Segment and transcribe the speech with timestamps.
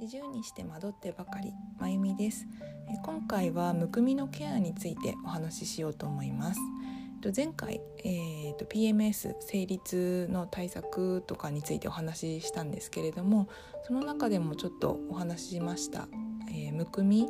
[0.00, 2.46] 40にして惑ってばかりまゆみです。
[3.04, 6.60] 今回はむくみのケアについてお話ししようと思います。
[7.34, 13.48] 前回、えーと、PMS 生理痛の対策とかについてお話ししたんですけれども
[13.88, 16.06] その中でもちょっとお話ししました、
[16.48, 17.28] えー、むくみ。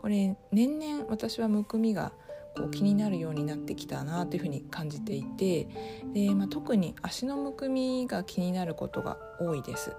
[0.00, 2.12] これ年々私はむくみが
[2.56, 5.68] こう気になるようになってきたなというふうに感じていて
[6.14, 9.92] で、まあ、特に足のむくみが気になることが多いです。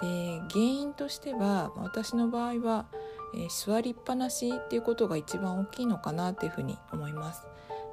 [0.00, 2.86] で原因としては私の場合は、
[3.34, 7.46] えー、座りっぱなしっていうことが一番大きいのかなっていうふうに思います。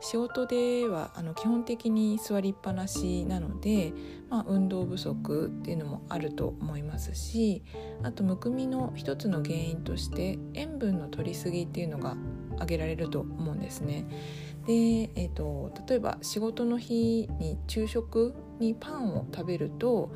[0.04, 3.94] 仕事ではあの基本的に座りっぱなしなので、
[4.30, 7.64] まあ、運動不足っていうのもあると思いますし
[8.04, 12.18] あとむくみの一つの原因として塩分の摂りすぎっていうのが
[12.56, 14.06] 挙げられると思うんですね。
[14.68, 14.74] で、
[15.16, 20.12] えーと例えば仕事の日に昼食にパンを食べると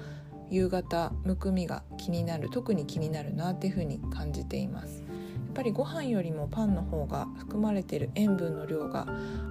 [0.49, 5.05] 夕方むくみが気になる特に気になるなっていうふうに感じていますや
[5.51, 9.07] っぱりご飯よりもパンの方が含まれている塩分の量が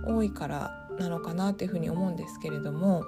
[0.07, 3.05] 多いからなのかなっていうふうに思うんですけれども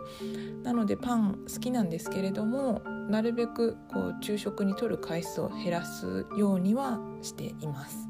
[0.62, 8.08] なのでパン好きなんですけれどもなるべくこう昼食にとる回数を減らすようにはしています。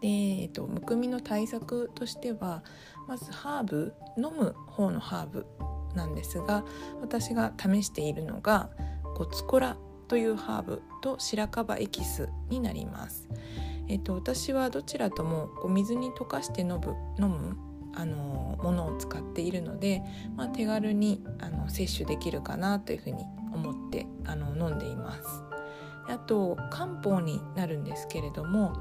[0.00, 2.62] で、えっと、むくみの対策としては
[3.08, 5.46] まずハーブ飲む方のハーブ
[5.94, 6.64] なんですが
[7.00, 8.70] 私が試しているのが
[9.16, 13.28] ゴツコラというハーブと白樺エキスになります。
[13.88, 17.56] えっと、私はどちらともこう水に溶かして飲む飲む
[17.94, 20.02] あのものを使っているので、
[20.36, 25.22] まあ、手軽にあの摂取できるかなというふうに思ってあの飲んでいます。
[26.06, 28.72] あと漢方になるんですけれども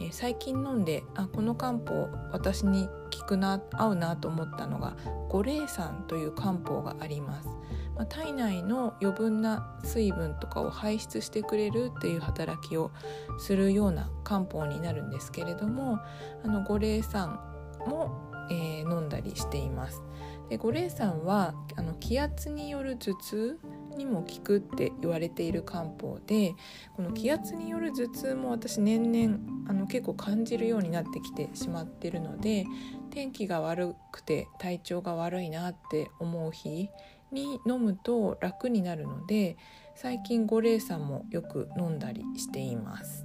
[0.00, 4.96] えー、最近飲んであこの漢方私に効くな合うなと思ったのが
[5.28, 7.48] 五苓散という漢方があります、
[7.96, 12.90] まあ、体内の余分な水分とかを排出してくれるっていう働きを
[13.38, 15.98] するような漢方になるんですけれども
[16.44, 17.40] あの五苓散
[17.86, 20.02] も、えー、飲んだりしています
[20.48, 23.58] で五苓散はあの気圧による頭痛
[23.96, 26.54] にも効くって言われている漢方で
[26.94, 32.66] この気圧による頭痛も私年々あの結構感じるようになってきてしまってるので
[33.10, 36.90] 天気が悪くて体調が悪いなって思う日
[37.32, 39.56] に飲むと楽になるので
[39.94, 43.24] 最近五苓散もよく飲んだりしています。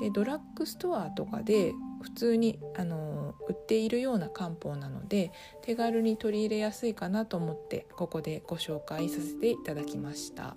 [0.00, 10.56] でドラッグストアとかで普通にあの売っているような漢方なので手軽に取り入れやすいかなと思ってここでご紹介させていただきました。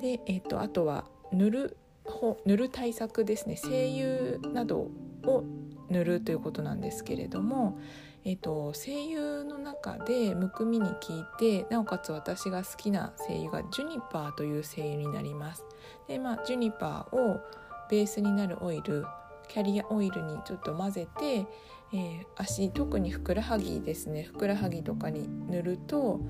[0.00, 1.76] で、えーと、あとは塗る
[2.46, 4.88] 塗る対策ですね精油など
[5.24, 5.44] を
[5.90, 7.78] 塗るということなんですけれども、
[8.24, 15.64] えーと、精油の中でむくみに効いてなおかつ私が好きな精油がジュニパーという精油になります。
[16.06, 17.40] でまあ、ジュニパーを
[17.90, 19.04] ベースになるオイル
[19.48, 26.20] キャリアオイルにちょっと混ぜて、えー、足特にふくらはぎですねふくらはぎとかに塗ると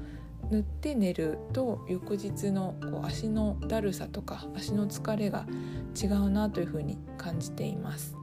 [0.50, 5.46] 塗って寝ると翌日のこう足のだるさとか足の疲れが
[6.00, 8.16] 違うなというふうに感じています。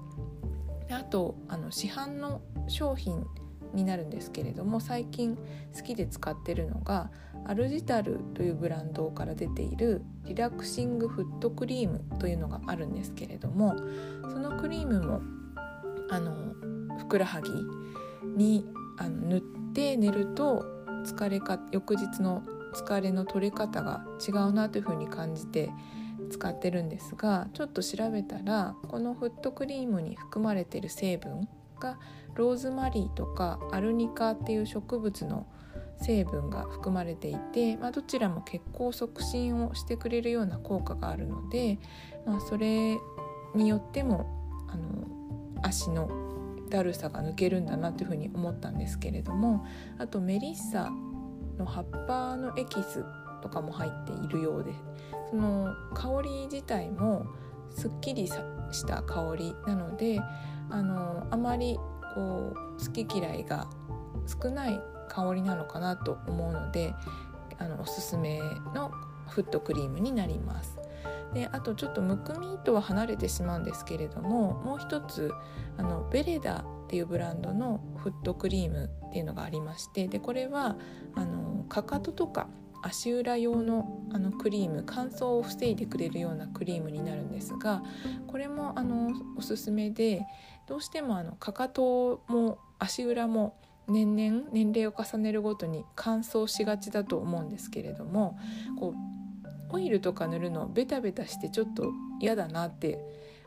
[0.88, 3.26] であとあの市販の商品
[3.76, 7.12] になるんですけれども最近好きで使ってるのが
[7.46, 13.76] アルジタルというブランドから出ているリラクシングフットクリームというのがあるんですけれども
[14.24, 15.22] そのクリームも
[16.10, 16.54] あの
[16.98, 17.52] ふくらはぎ
[18.36, 18.66] に
[18.98, 19.42] あの塗っ
[19.74, 20.66] て寝ると
[21.06, 22.44] 疲れか翌日の
[22.74, 25.70] 疲れの取れ方が違うなというふうに感じて
[26.30, 31.48] 使ってるんですがちょっと調べたらこのフットクリームに含まれている成分
[31.86, 32.00] が
[32.34, 35.46] ローズマリーとかアルニカっていう植物の
[36.02, 41.80] 成分が含まれていて、まあ、どちらも血行促進をしてくれるような効果があるので、
[42.26, 42.98] まあ、それ
[43.54, 45.08] によってもあの
[45.64, 46.10] 足の
[46.70, 49.66] だるさが抜けるんだなというふうに思ったんですけれども
[49.98, 50.92] あとメリッサ
[51.58, 53.06] の葉っぱのエキス
[53.42, 54.74] とかも入っているようで
[55.30, 57.26] その香り自体も
[57.70, 60.20] すっきりした香りなので
[60.70, 61.78] あのあまり
[62.16, 63.68] こう好き嫌いが
[64.26, 66.94] 少ない香りなのかなと思うので
[67.58, 68.40] あのおすすめ
[68.74, 68.92] の
[69.28, 70.78] フットクリームになります。
[71.34, 75.32] であとちょっとむくみとは離れてしまうんですけれどももう一つ
[75.78, 80.78] あのベレダっていうブランドのフットクリームっていうのがありましてでこれは
[81.14, 82.48] あのかかととか
[82.86, 87.84] 足裏用のあのクリーム乾燥を防いでくれるようなクリームになるんですが
[88.28, 90.22] これもあのおすすめで
[90.68, 93.56] どうしてもあのかかとも足裏も
[93.88, 98.38] 年々年齢を重ねるごとに乾燥しがちだと思うんですけれども
[98.80, 103.00] こうオイルとか塗るのベタベタしてちょっと嫌だなって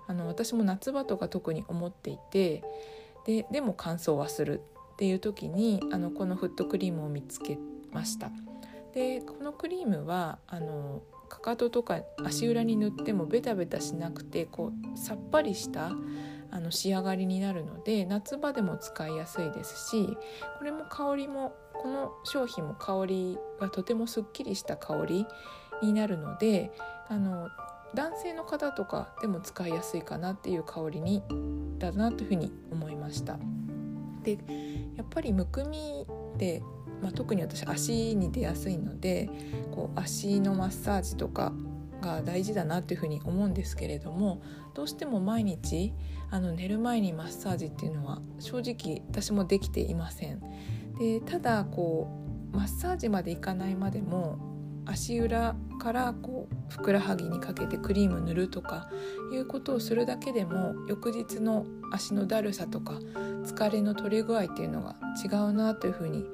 [0.08, 2.62] あの私も夏場とか特に思っていて
[3.24, 4.62] ででも乾燥はする
[4.94, 7.56] っていう時にあのこのフットクリームを見つけ
[7.92, 8.30] ました。
[8.98, 15.92] でこのクリームはあのかかととか足裏に塗ってもベタベタしなくてこうさっぱりした
[16.50, 20.18] あの仕上がりになるので夏場でも使いやすいですし
[20.58, 25.26] これも香りもこの商品も香りがとてもすっきりした香り
[25.80, 26.72] になるので
[27.08, 27.50] あの
[27.94, 31.22] 男性の方とかでも使いやすいかなっていう香りに
[31.78, 33.38] だなというふうに思いました。
[34.24, 34.38] で
[34.96, 36.04] やっぱりむくみ
[36.36, 36.62] で、
[37.02, 39.30] まあ、特に私足に出やすいので
[39.72, 41.52] こう足のマッサージとか
[42.00, 44.42] が大事だなというふうに思うんですけれども
[44.74, 45.92] どうしても毎日
[46.30, 50.40] あの寝る前にマッサージっていうのは正直私もできていません。
[50.98, 52.08] でただこ
[52.52, 54.38] うマッサージまでいかないまでも
[54.84, 58.90] 足裏からこうふくらはぎにかけてクリーム塗るとか
[59.32, 62.94] いうことをするだけでも翌日の足のだるさとか
[63.44, 66.24] 疲れの取れ具合っていうのが違うなというふうに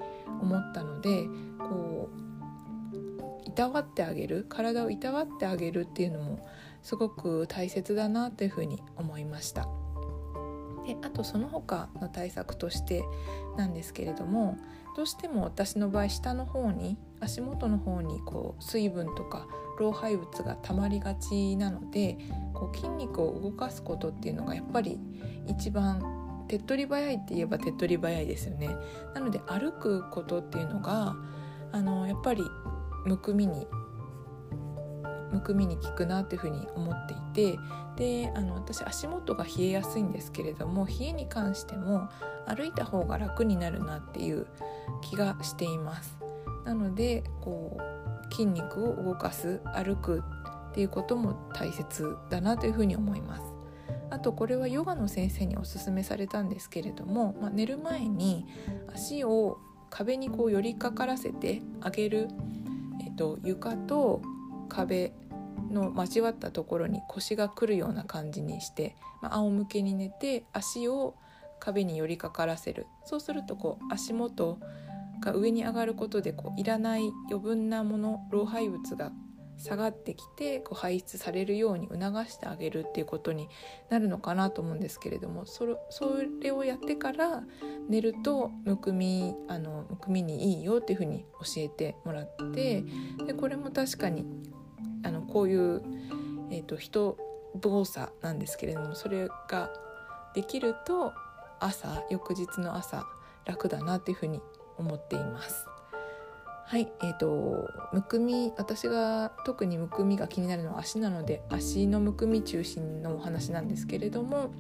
[0.45, 1.27] 思ったので
[1.59, 6.49] こういたわってあげる体をいたわってあげるっていうのも
[6.83, 9.69] すごく大切だなというふうに思いました。
[10.87, 13.03] であとその他の対策として
[13.57, 14.59] なんですけれども
[14.97, 19.47] どうしても私の場合下の方に足元の方にこう水分とか
[19.79, 22.19] 老廃物がたまりがちなので
[22.53, 24.99] こう筋肉を動かすことっていうのがやっぱり
[25.49, 28.77] 一番手っ取り早いって言えば手っ取り早いですよね。
[29.15, 31.17] なので歩くことっていうのが
[31.73, 32.43] あのやっぱり
[33.05, 33.67] むくみに
[35.33, 37.17] むくみに効くなっていうふうに思ってい
[37.57, 37.59] て
[37.97, 42.09] であの私足元が冷えやすいんですけれども冷えに関しても
[42.47, 44.47] 歩いた方が楽になるなっていう
[45.03, 46.17] 気がしています
[46.65, 50.23] なのでこう筋肉を動かす歩く
[50.71, 53.54] っていうことも大切だなというふうに思います
[54.15, 58.47] あとこれはヨガの先生におすすめされたんですけれども、まあ、寝る前に
[58.95, 59.59] 足を
[59.91, 62.29] 壁にこう寄りかからせてあげる、
[63.05, 64.23] えっと、床と
[64.69, 65.13] 壁
[65.69, 71.17] の交わったところに腰がくるような感じにして、まあ、仰向けに寝て足を
[71.59, 72.87] 壁に寄りかからせる。
[73.05, 74.61] そうするとこう足元
[75.21, 79.11] が上に上がることでこういらない余分なもの老廃物が
[79.57, 83.49] 下がってきてこう排出されるように促してあげるっていうことに
[83.89, 87.45] なるのかなと思うんですけれどもそれそれをやってから
[87.89, 92.85] 寝るとむくみあのむくみにいいよっていうふうに教えてもらって
[93.27, 94.27] でこれも確かに
[95.05, 95.83] あのこういう、
[96.51, 97.19] えーと、人
[97.57, 99.71] 動作なんですけれどもそれが
[100.35, 101.13] できると
[101.61, 103.07] 朝翌日の朝
[103.45, 104.41] 楽だなっていうふうに
[104.77, 105.67] 思っています。
[106.67, 114.51] はい、えーと、むくみ私が特にむくみが気になるのは足なので足のむくみ中心のお話なんですけれども、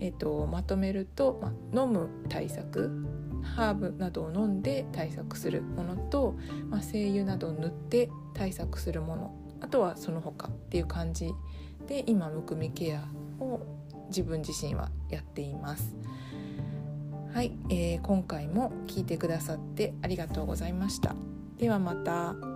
[0.00, 1.40] えーと、まとめると、
[1.72, 2.90] ま飲む対策
[3.56, 6.34] ハーブなどを飲んで対策するものと、
[6.70, 11.30] ま、精油などを塗って対策するものあとはその他っていう感じ
[11.86, 13.04] で今むくみケア
[13.38, 13.60] を
[14.08, 15.94] 自分自身はやっています。
[17.32, 21.14] はい、えー、今回も聞いてくださってありがとうございました。
[21.58, 22.53] ではまた。